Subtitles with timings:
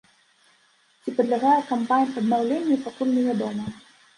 [1.03, 3.65] Ці падлягае камбайн аднаўленню, пакуль невядома.